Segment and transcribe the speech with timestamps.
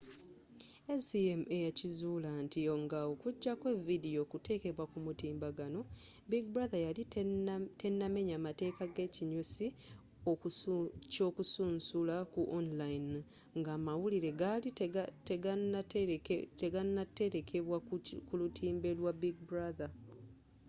[0.95, 5.79] acma yakizuula nti nga ojeko vidiyo okutekebwa ku mutimbagano
[6.31, 7.03] big brother yali
[7.81, 9.67] tenamenya mateeka g'ekinyusi
[11.11, 13.09] ky'okusunsula ku online
[13.57, 14.69] nga amawulire gaali
[16.59, 17.77] teganatelekebwa
[18.27, 19.89] ku lutimbe lwa big brother